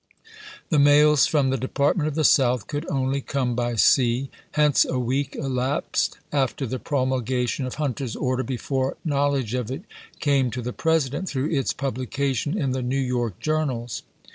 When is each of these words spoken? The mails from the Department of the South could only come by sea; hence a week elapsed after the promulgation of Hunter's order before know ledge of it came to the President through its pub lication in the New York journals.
The 0.69 0.79
mails 0.79 1.27
from 1.27 1.51
the 1.51 1.59
Department 1.59 2.07
of 2.07 2.15
the 2.15 2.23
South 2.23 2.65
could 2.65 2.89
only 2.89 3.21
come 3.21 3.53
by 3.53 3.75
sea; 3.75 4.31
hence 4.53 4.83
a 4.83 4.97
week 4.97 5.35
elapsed 5.35 6.17
after 6.31 6.65
the 6.65 6.79
promulgation 6.79 7.67
of 7.67 7.75
Hunter's 7.75 8.15
order 8.15 8.41
before 8.41 8.97
know 9.05 9.29
ledge 9.29 9.53
of 9.53 9.69
it 9.69 9.83
came 10.19 10.49
to 10.49 10.63
the 10.63 10.73
President 10.73 11.29
through 11.29 11.51
its 11.51 11.71
pub 11.71 11.99
lication 11.99 12.55
in 12.55 12.71
the 12.71 12.81
New 12.81 12.97
York 12.97 13.39
journals. 13.39 14.01